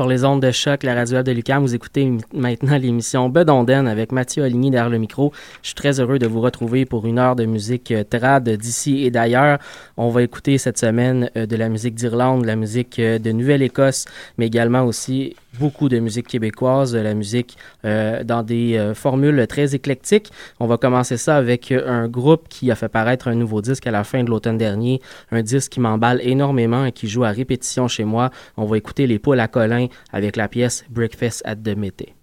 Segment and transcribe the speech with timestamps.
[0.00, 4.12] Sur les ondes de choc, la radio de Lucam, vous écoutez maintenant l'émission Bedonden avec
[4.12, 5.30] Mathieu Aligny derrière le micro.
[5.60, 9.04] Je suis très heureux de vous retrouver pour une heure de musique euh, trad d'ici
[9.04, 9.58] et d'ailleurs.
[9.98, 13.30] On va écouter cette semaine euh, de la musique d'Irlande, de la musique euh, de
[13.30, 14.06] Nouvelle-Écosse,
[14.38, 19.46] mais également aussi beaucoup de musique québécoise, de la musique euh, dans des euh, formules
[19.46, 20.30] très éclectiques.
[20.58, 23.86] On va commencer ça avec euh, un groupe qui a fait paraître un nouveau disque
[23.86, 27.30] à la fin de l'automne dernier, un disque qui m'emballe énormément et qui joue à
[27.30, 28.30] répétition chez moi.
[28.56, 32.19] On va écouter les poules à Colin avec la pièce Breakfast at the Mété.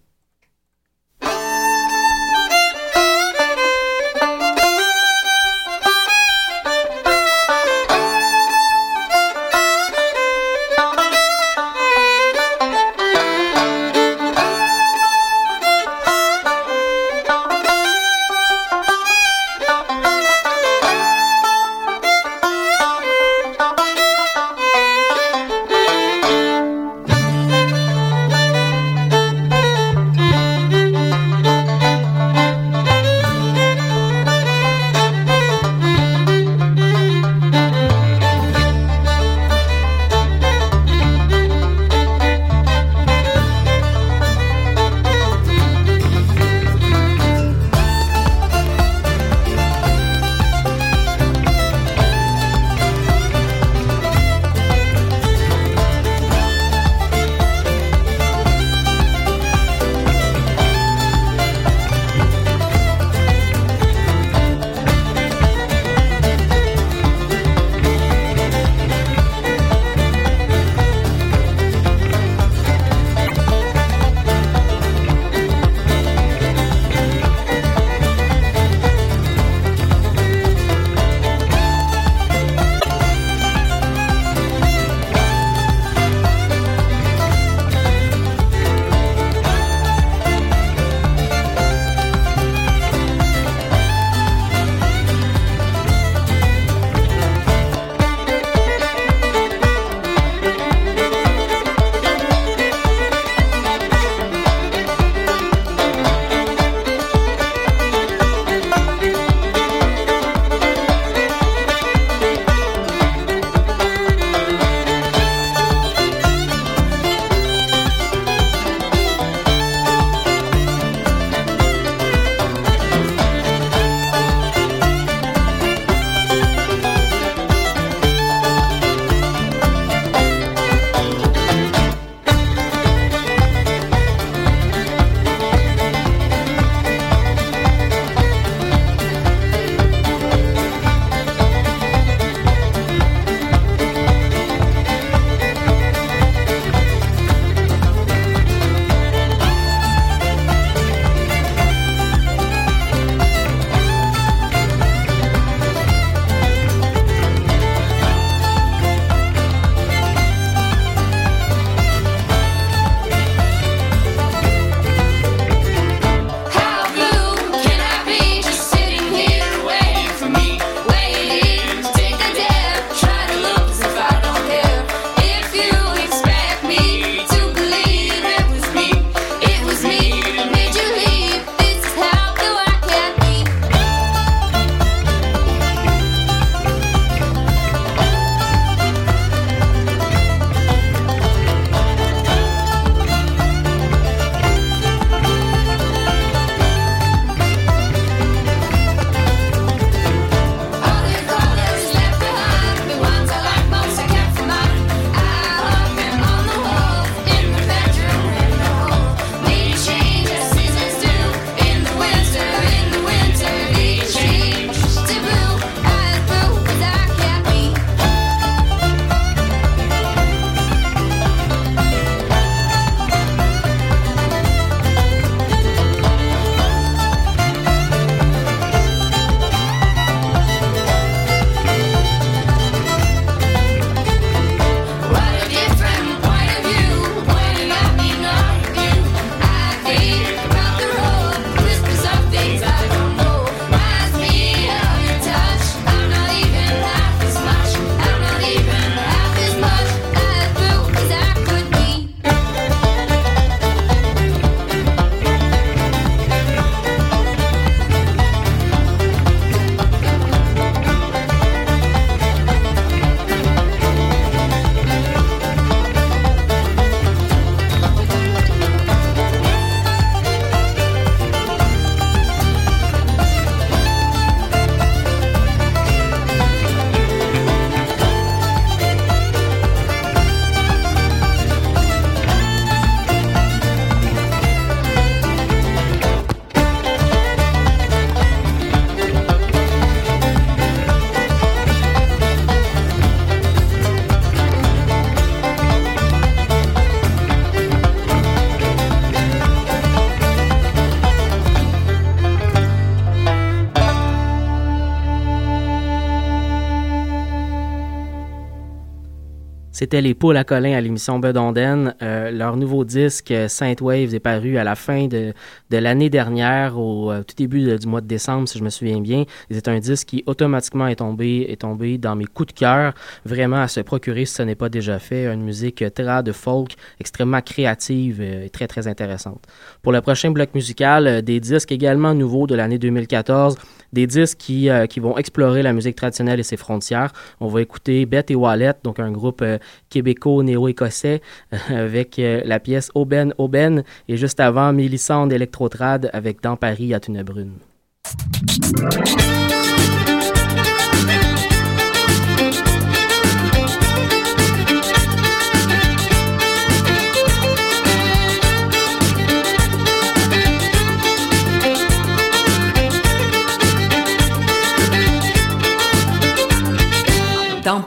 [309.88, 311.95] C'était les poules à Colin à l'émission Bedonden.
[312.01, 315.34] Euh, leur nouveau disque Saint Waves est paru à la fin de,
[315.72, 319.24] l'année dernière, au tout début du mois de décembre, si je me souviens bien.
[319.50, 323.62] C'est un disque qui automatiquement est tombé, est tombé dans mes coups de cœur, vraiment
[323.62, 325.34] à se procurer si ce n'est pas déjà fait.
[325.34, 329.45] Une musique très de folk, extrêmement créative et très très intéressante.
[329.84, 333.55] Pour le prochain bloc musical, des disques également nouveaux de l'année 2014
[333.93, 337.13] des disques qui, euh, qui vont explorer la musique traditionnelle et ses frontières.
[337.39, 339.57] On va écouter Beth et Wallet, donc un groupe euh,
[339.89, 341.22] québéco-néo-écossais,
[341.69, 347.00] avec euh, la pièce Auben Auben, et juste avant, Mélissande Electrotrad avec Dans Paris à
[347.07, 347.53] une brune.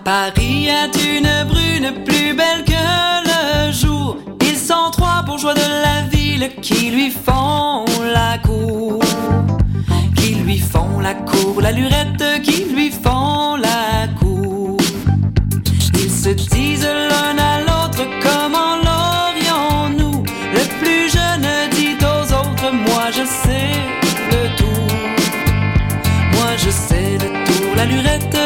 [0.04, 2.72] Paris, a une brune plus belle que
[3.28, 4.16] le jour.
[4.42, 9.02] Ils sont trois bourgeois de la ville qui lui font la cour.
[10.16, 14.78] Qui lui font la cour, la lurette, qui lui font la cour.
[15.94, 20.22] Ils se disent l'un à l'autre comment l'aurions-nous?
[20.54, 23.72] Le plus jeune dit aux autres, moi je sais
[24.30, 24.96] le tour.
[26.32, 28.39] Moi je sais le tour, la lurette,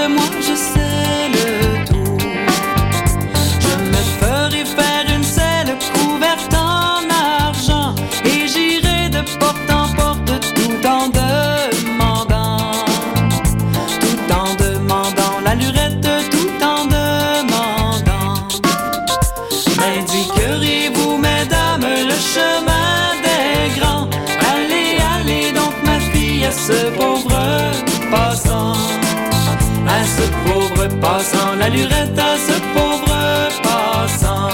[31.25, 33.15] passant, la lurette à ce pauvre
[33.63, 34.51] passant.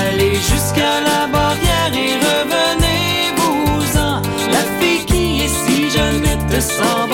[0.00, 4.22] Allez jusqu'à la barrière et revenez-vous-en.
[4.52, 7.09] La fille qui est si jeunette s'en va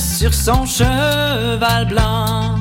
[0.00, 2.56] sur son cheval blanc.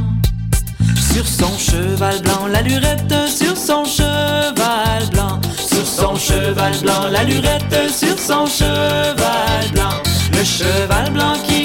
[0.95, 5.39] Sur son cheval blanc, la lurette sur son cheval blanc.
[5.57, 10.01] Sur son cheval blanc, la lurette sur son cheval blanc.
[10.33, 11.56] Le cheval blanc qui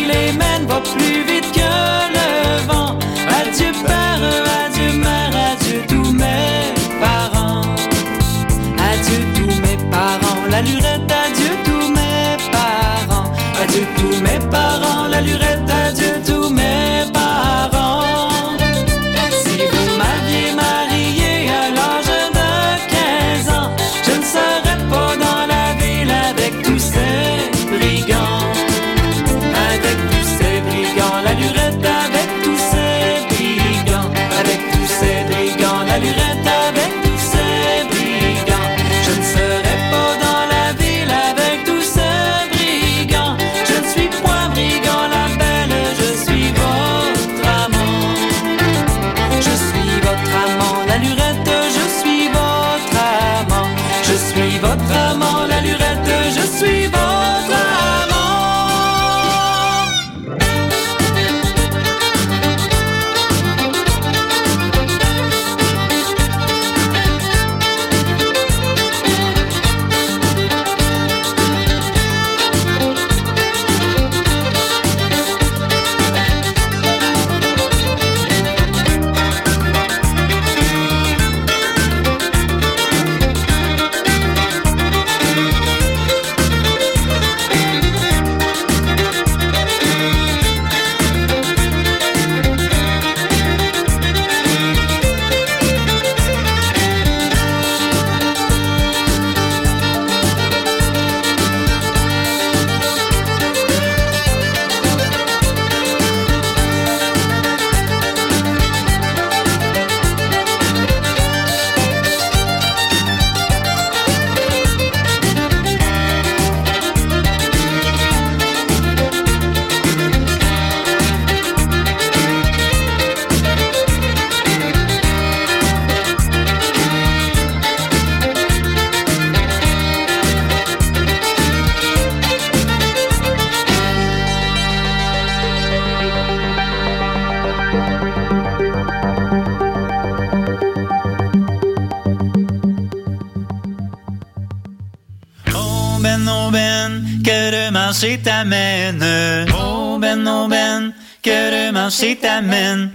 [148.03, 149.47] marché t'amène.
[149.55, 150.93] Oh ben, oh ben,
[151.23, 152.91] que le marché t'amène.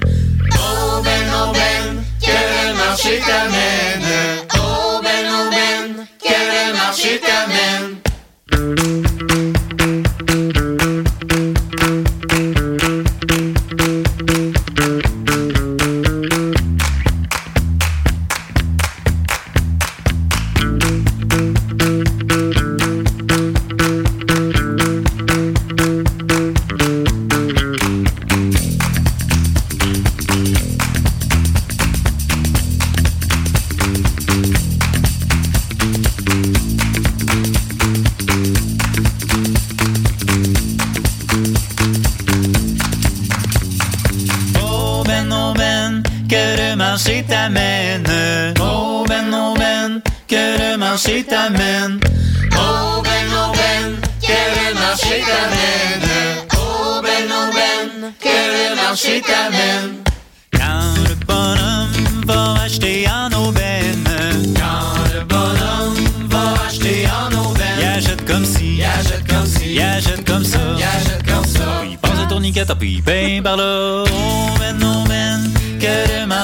[0.54, 4.07] Oh ben, oh ben, que le marché t'amène.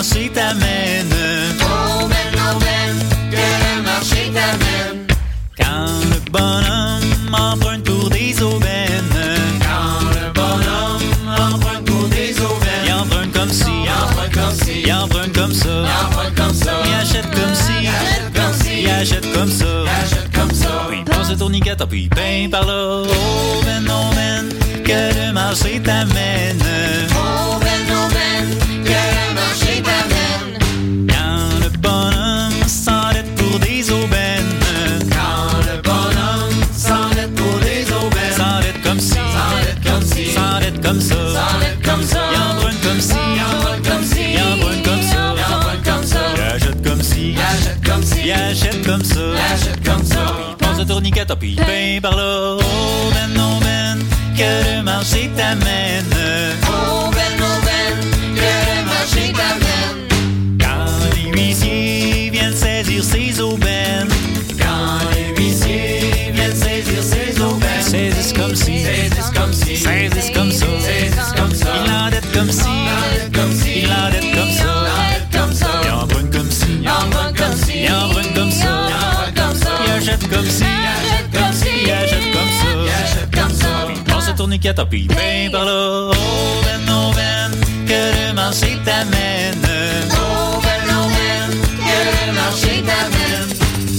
[0.04, 1.14] Marché t'amène.
[1.62, 2.96] Oh ben,
[3.32, 5.08] que le marché t'amène.
[5.58, 9.18] Quand le bonhomme emprunte pour des aubaines.
[9.62, 12.86] Quand le bonhomme emprunte pour des aubaines.
[12.86, 16.54] Il emprunte comme si, il emprunte comme si, il emprunte comme ça, il emprunte comme
[16.54, 16.72] ça.
[16.86, 20.54] Il achète comme si, il achète comme si, il achète comme ça, il achète comme
[20.54, 20.88] ça.
[20.90, 23.04] Puis il passe le tourniquet, puis il paye par là.
[23.08, 24.50] Oh ben, oh ben,
[24.84, 26.60] que le marché t'amène.
[51.04, 52.56] Le tourniquet, puis il paye par là.
[52.58, 54.00] Oh ben, oh ben,
[54.38, 56.63] que le marché t'amène.
[84.46, 85.08] Puis
[85.52, 86.12] par là.
[86.12, 86.16] Oh
[86.64, 87.50] ben, oh ben,
[87.88, 89.58] que le marché t'amène.
[90.12, 91.98] Oh ben, oh ben, que
[92.28, 93.50] le marché t'amène.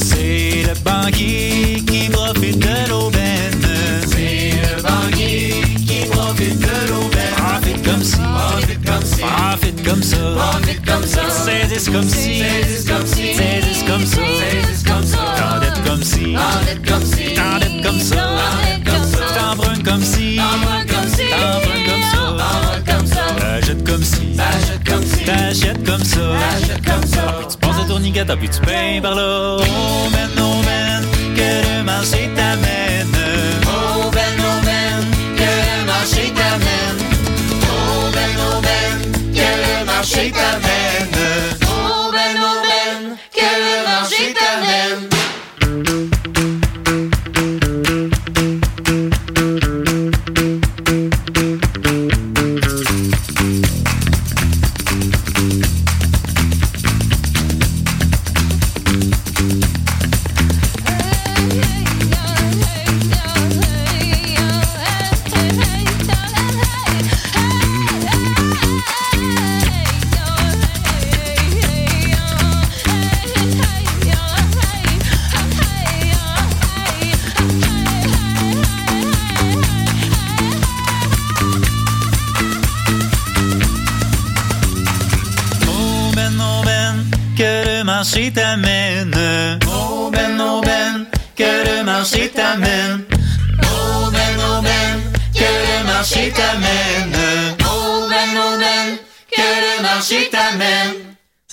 [0.02, 3.66] C'est le banquier qui profite de l'aubaine.
[4.06, 7.34] C'est le banquier qui profite de l'aubaine.
[7.36, 11.30] Profite comme si, profite comme si, profite comme ça, profite comme ça.
[11.30, 15.18] Saisissent comme si, saisissent comme si, saisissent comme ça, saisissent comme ça.
[15.38, 17.83] T'endettes comme si, t'endettes comme si, t'endettes
[28.14, 29.56] le tourniquet, puis tu payes par là.
[29.60, 31.02] Oh ben, oh ben,
[31.34, 33.16] que le marché t'amène.
[33.66, 35.04] Oh ben, oh ben,
[35.36, 37.00] que le marché t'amène.
[37.62, 40.63] Oh ben, oh ben, que le marché t'amène.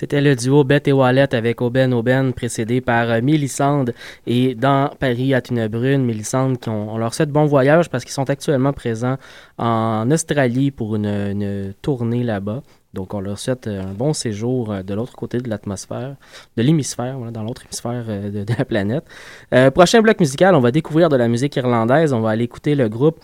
[0.02, 3.94] C'était le duo Bette et Wallet avec Auben Auben, précédé par euh, Mélissande.
[4.26, 8.28] Et dans Paris à Tunebrune, Mélissande, qui on leur souhaite bon voyage parce qu'ils sont
[8.28, 9.18] actuellement présents
[9.60, 12.64] en Australie pour une, une tournée là-bas.
[12.96, 16.16] Donc, on leur souhaite un bon séjour de l'autre côté de l'atmosphère,
[16.58, 19.04] de l'hémisphère, dans l'autre hémisphère de, la planète.
[19.76, 22.12] prochain bloc musical, on va découvrir de la musique irlandaise.
[22.12, 23.20] On va aller écouter le groupe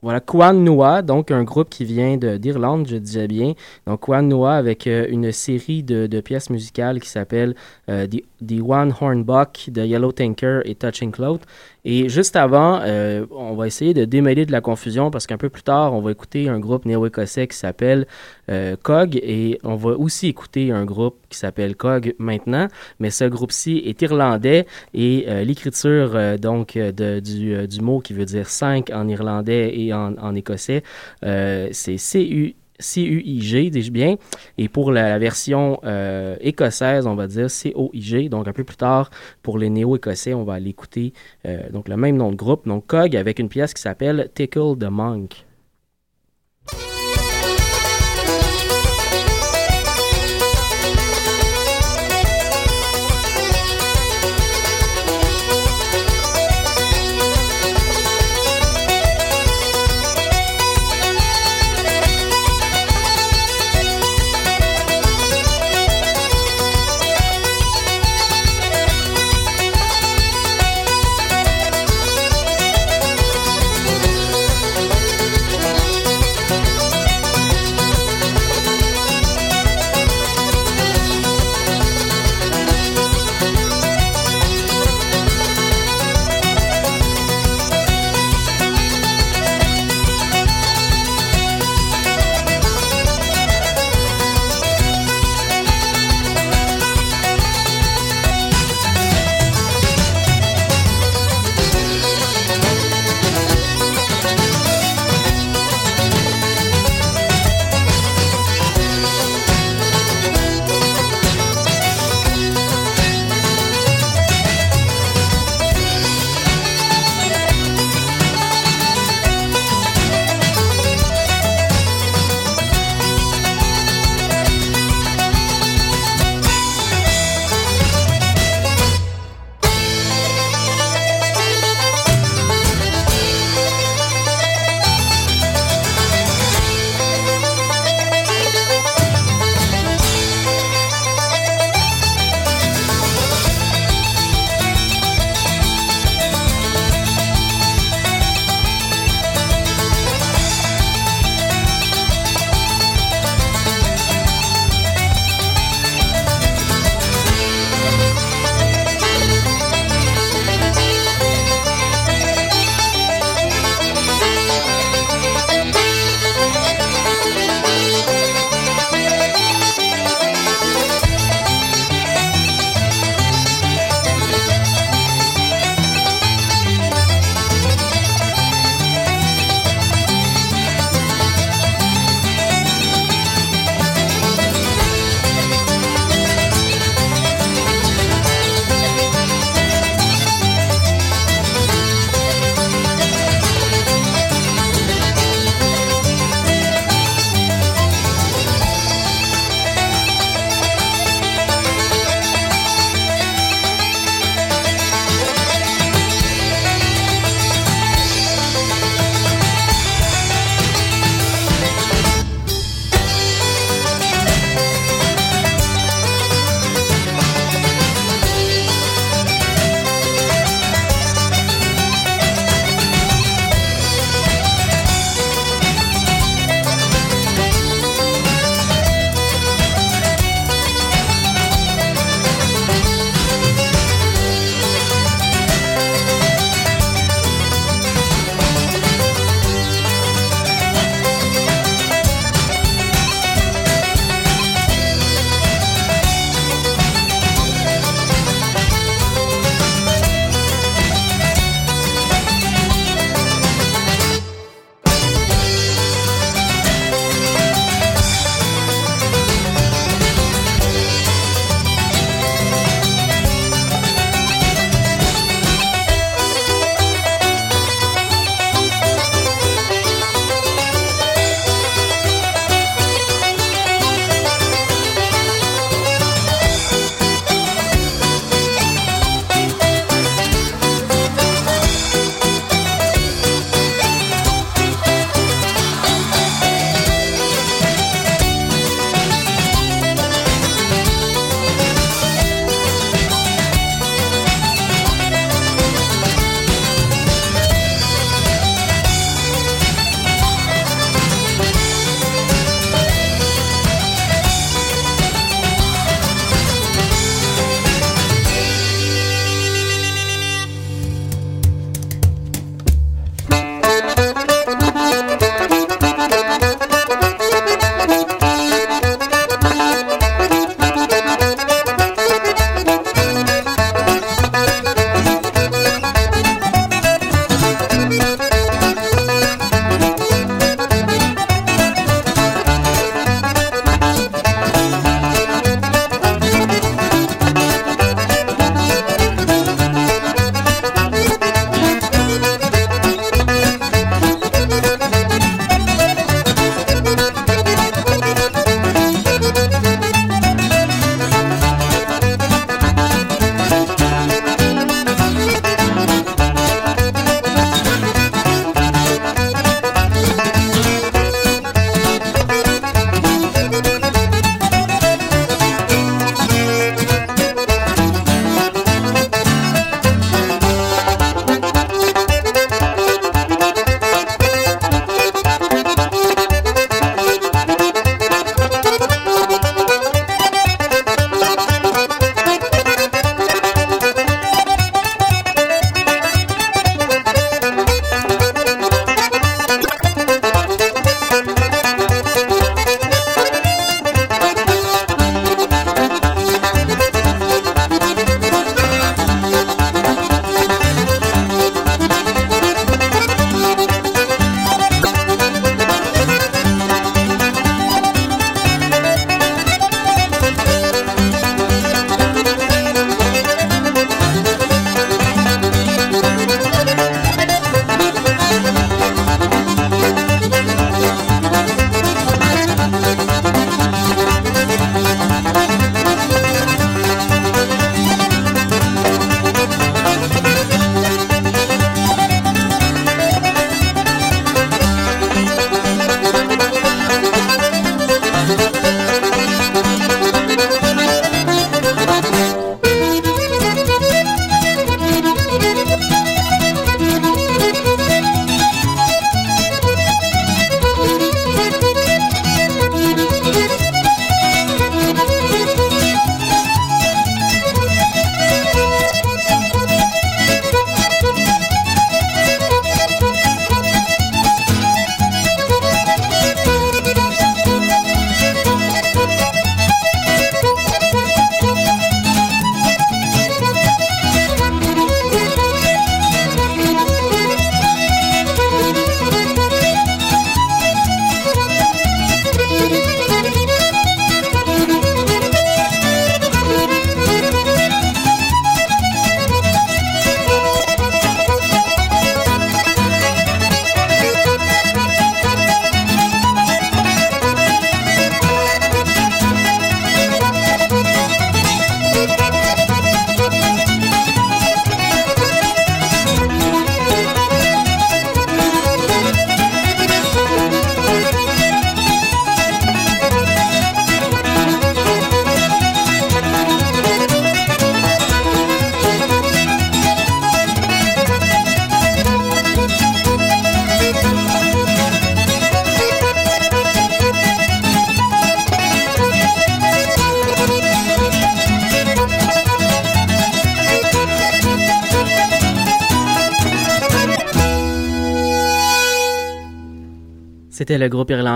[0.00, 3.54] voilà, Kwan Noa, donc un groupe qui vient d'Irlande, je disais bien.
[3.86, 7.54] Donc Kwan Noa avec euh, une série de, pièces musicales qui s'appelle
[7.88, 11.40] euh, The, The, One Horn Buck de Yellow Tanker et Touching Cloud.
[11.90, 15.48] Et juste avant, euh, on va essayer de démêler de la confusion parce qu'un peu
[15.48, 18.06] plus tard, on va écouter un groupe néo-écossais qui s'appelle
[18.50, 22.68] euh, COG et on va aussi écouter un groupe qui s'appelle COG maintenant,
[23.00, 28.26] mais ce groupe-ci est irlandais et euh, l'écriture donc de, du, du, mot qui veut
[28.26, 30.82] dire 5 en irlandais et en, en écossais,
[31.22, 34.16] c'est CU C-U-I-G, dis-je bien.
[34.56, 38.28] Et pour la, version euh, écossaise, on va dire C-O-I-G.
[38.28, 39.10] Donc un peu plus tard,
[39.42, 41.12] pour les néo-écossais, on va aller écouter
[41.46, 44.76] euh, donc le même nom de groupe, donc COG, avec une pièce qui s'appelle Tickle
[44.78, 45.44] the Monk.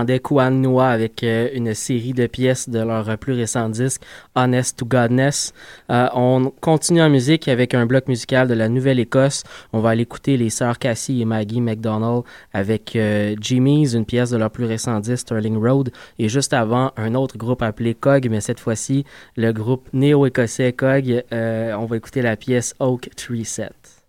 [0.03, 4.01] Irlandais Kwan Noa avec euh, une série de pièces de leur plus récent disque,
[4.35, 5.53] Honest to Godness.
[5.89, 9.43] Euh, on continue en musique avec un bloc musical de la Nouvelle-Écosse.
[9.71, 14.31] On va aller écouter les sœurs Cassie et Maggie McDonald avec euh, Jimmy's, une pièce
[14.31, 15.91] de leur plus récent disque, Sterling Road.
[16.19, 19.05] Et juste avant, un autre groupe appelé Cog, mais cette fois-ci,
[19.37, 21.23] le groupe néo-écossais Cog.
[21.31, 24.03] on va écouter la pièce Oak Tree Set.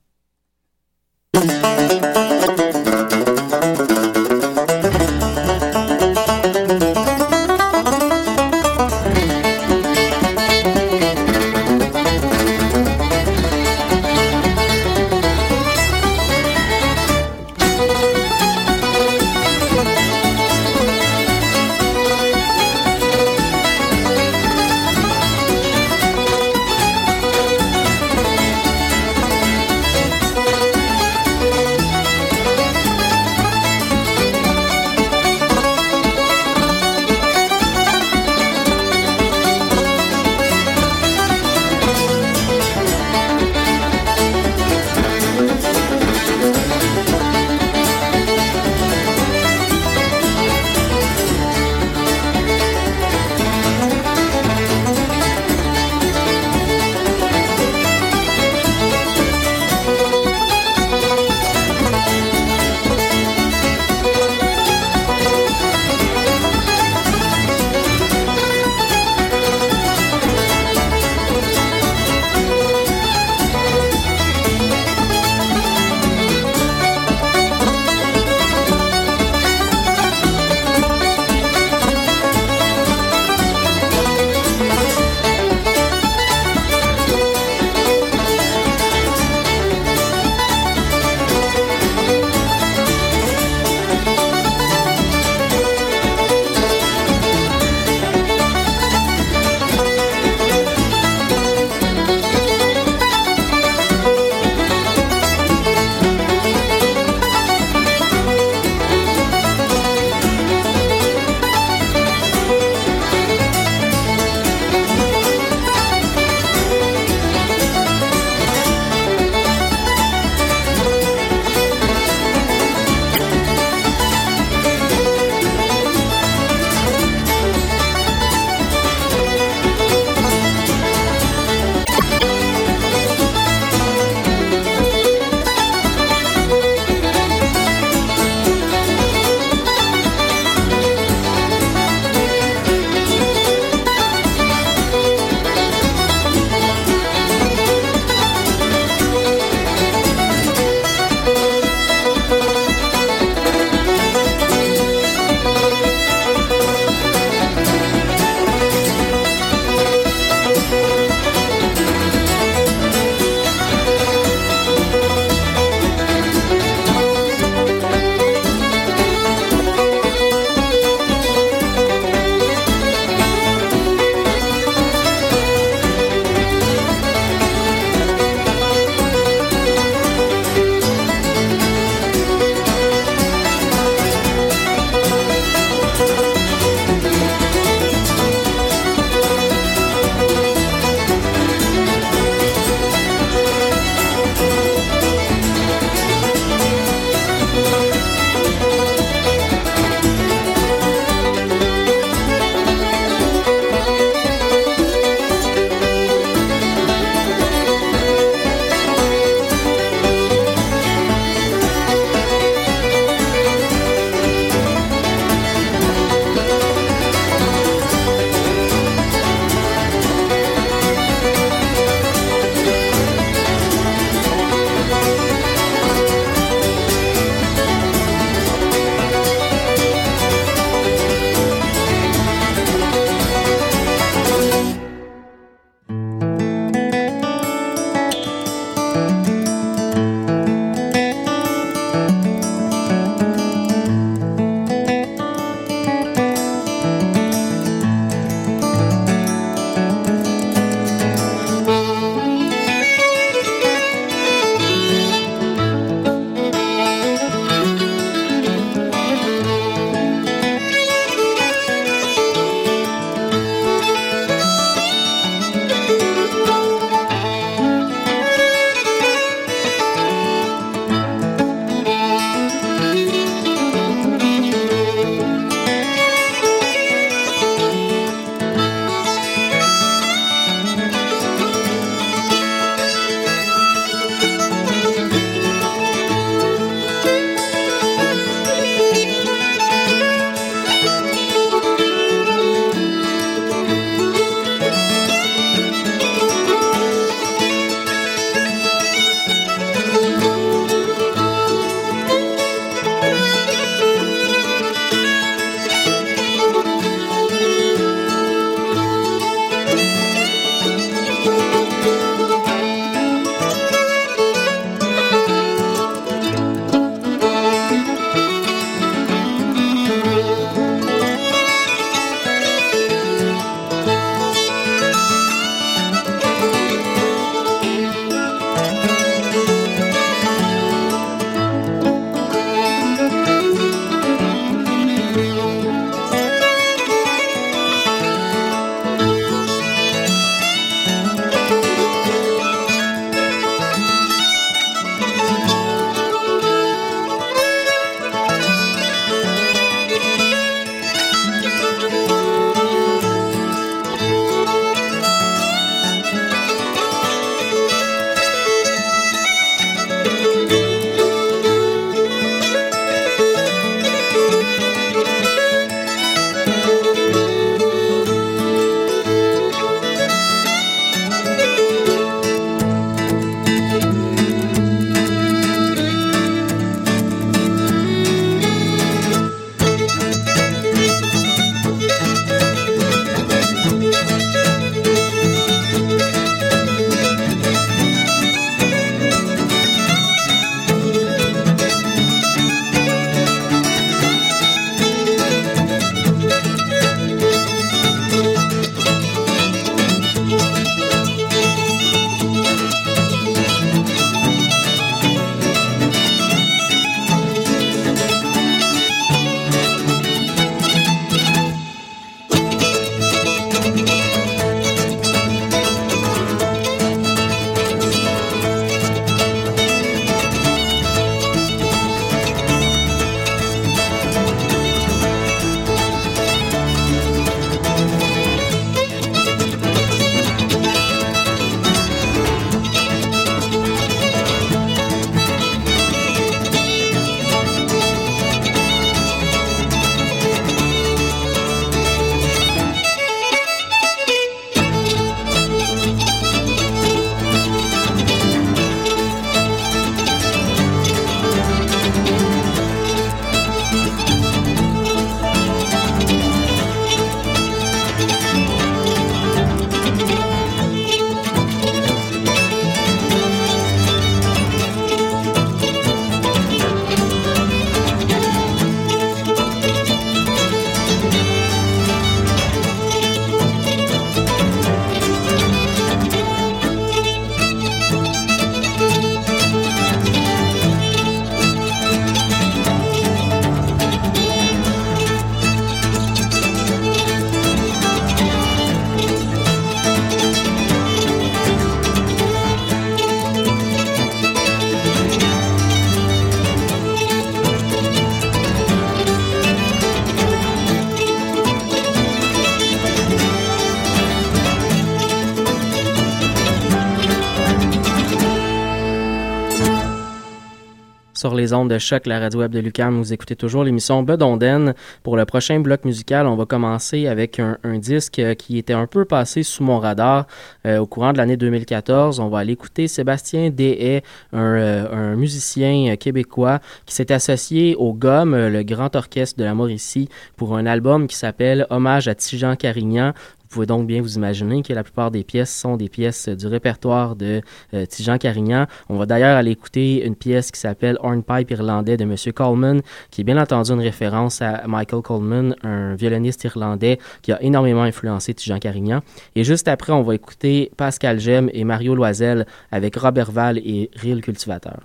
[511.24, 512.98] Sur les ondes de choc, la radio web de Lucam.
[512.98, 514.74] Vous écoutez toujours l'émission Bedonden.
[515.02, 518.86] Pour le prochain bloc musical, on va commencer avec un, disque euh, qui était un
[518.86, 520.26] peu passé sous mon radar
[520.66, 522.20] euh, au courant de l'année 2014.
[522.20, 524.02] On va aller écouter Sébastien Dehaye,
[524.34, 529.54] un, euh, un musicien québécois qui s'est associé au GOM, le Grand Orchestre de la
[529.54, 533.14] Mauricie, pour un album qui s'appelle Hommage à Tijan Carignan.
[533.54, 537.14] Pouvez donc bien vous imaginer que la plupart des pièces sont des pièces du répertoire
[537.14, 537.40] de
[537.72, 538.66] euh, Tijan Carignan.
[538.88, 542.16] On va d'ailleurs aller écouter une pièce qui s'appelle Hornpipe irlandais de M.
[542.34, 542.82] Coleman,
[543.12, 547.84] qui est bien entendu une référence à Michael Coleman, un violoniste irlandais qui a énormément
[547.84, 549.02] influencé Tijan Carignan.
[549.36, 553.88] Et juste après, on va écouter Pascal Gem et Mario Loisel avec Robert Val et
[554.02, 554.80] Real Cultivateur.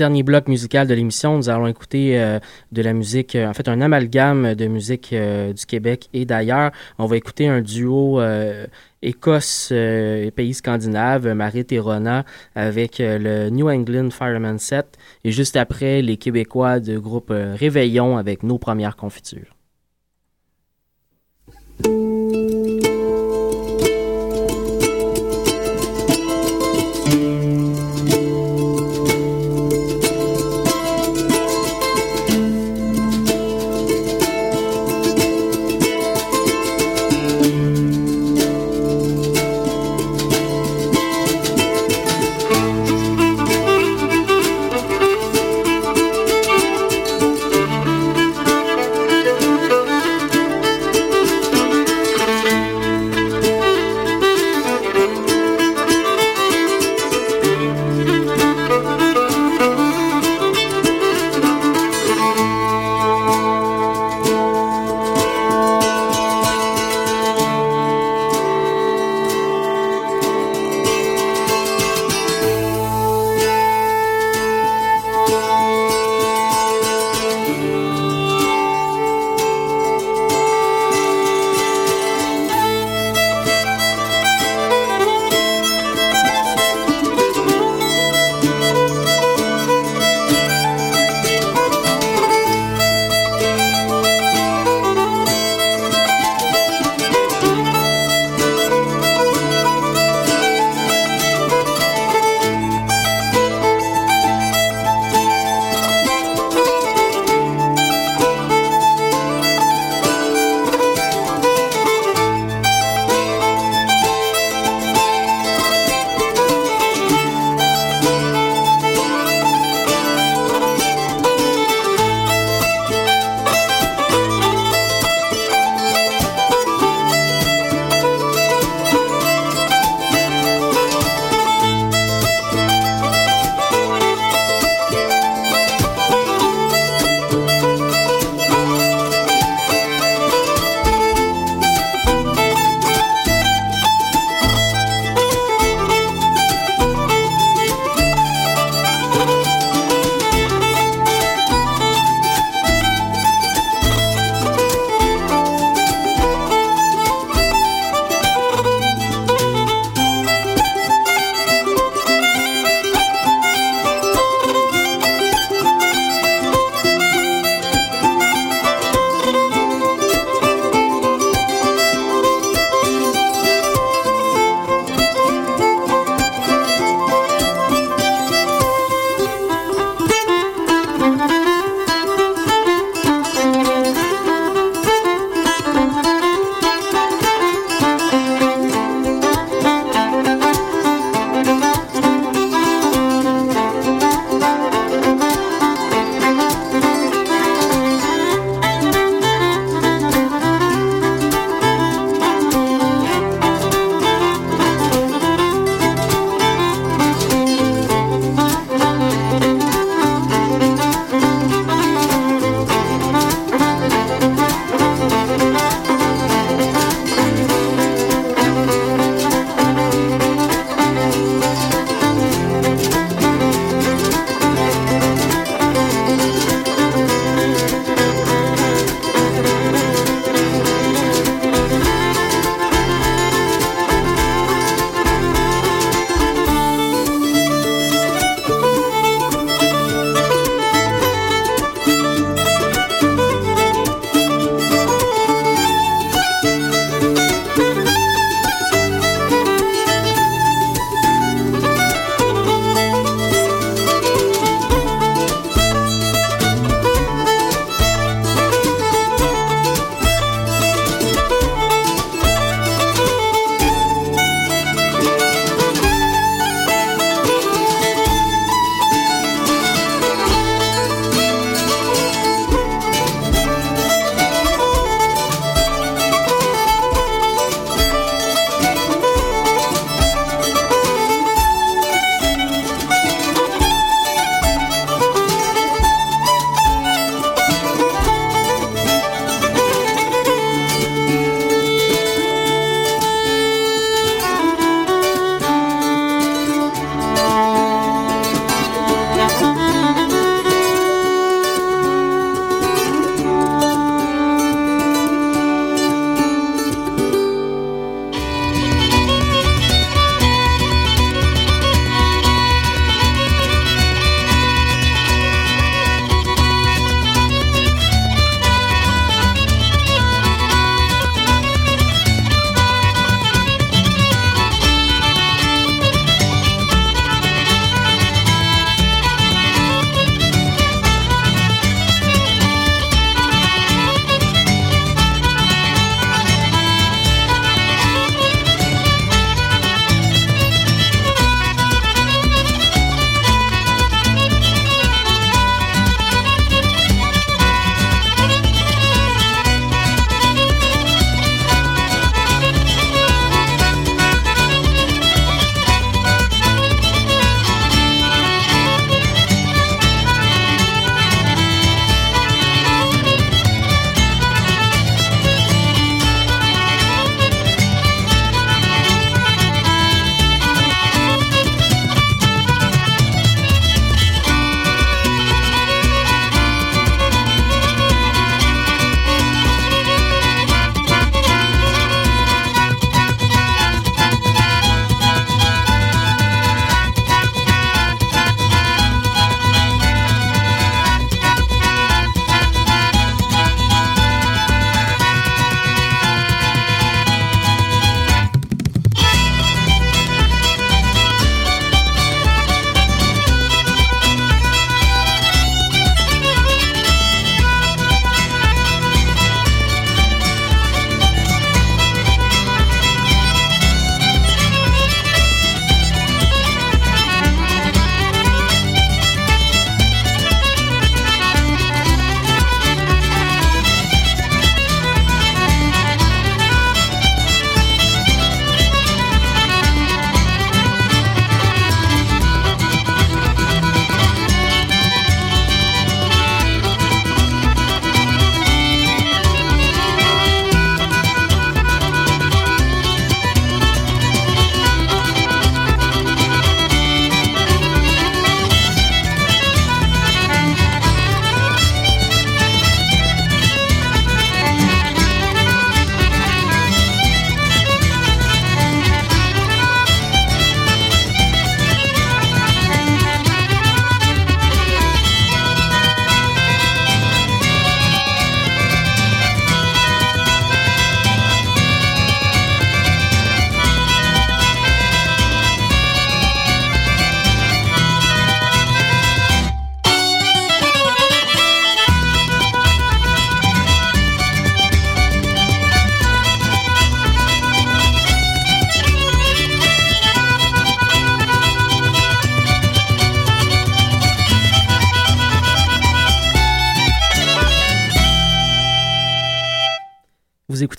[0.00, 2.38] L'avant-dernier bloc musical de l'émission, nous allons écouter euh,
[2.72, 6.70] de la musique, euh, en fait un amalgame de musique euh, du Québec et d'ailleurs.
[6.98, 8.20] On va écouter un duo
[9.02, 12.24] Écosse et pays scandinaves, Marit et Rona,
[12.54, 14.96] avec le New England Fireman Set.
[15.24, 19.59] Et juste après, les Québécois du groupe Réveillon avec nos premières confitures.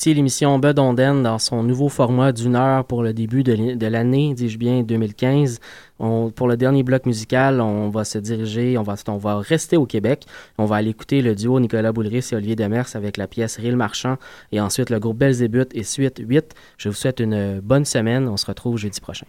[0.05, 4.57] L'émission Bud Onden dans son nouveau format d'une heure pour le début de l'année, dis-je
[4.57, 5.59] bien, 2015.
[5.99, 10.25] pour le dernier bloc musical, on va se diriger, on va, on rester au Québec.
[10.57, 13.75] On va aller écouter le duo Nicolas Boulris et Olivier Demers avec la pièce Rille
[13.75, 14.17] Marchand
[14.51, 16.55] et ensuite le groupe Belzébuth et Suite 8.
[16.77, 18.27] Je vous souhaite une bonne semaine.
[18.27, 19.27] On se retrouve jeudi prochain.